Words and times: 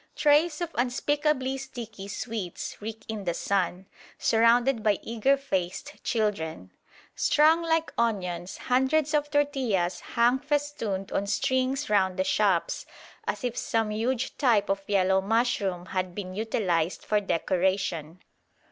Trays 0.15 0.61
of 0.61 0.71
unspeakably 0.73 1.59
sticky 1.59 2.07
sweets 2.07 2.81
reek 2.81 3.05
in 3.07 3.23
the 3.25 3.35
sun, 3.35 3.85
surrounded 4.17 4.81
by 4.81 4.97
eager 5.03 5.37
faced 5.37 6.03
children. 6.03 6.71
Strung 7.13 7.61
like 7.61 7.93
onions, 7.99 8.57
hundreds 8.57 9.13
of 9.13 9.29
tortillas 9.29 9.99
hang 9.99 10.39
festooned 10.39 11.11
on 11.11 11.27
strings 11.27 11.87
round 11.87 12.17
the 12.17 12.23
shops, 12.23 12.87
as 13.27 13.43
if 13.43 13.55
some 13.55 13.91
huge 13.91 14.35
type 14.37 14.69
of 14.69 14.81
yellow 14.87 15.21
mushroom 15.21 15.85
had 15.85 16.15
been 16.15 16.33
utilised 16.33 17.05
for 17.05 17.19
decoration. 17.21 18.21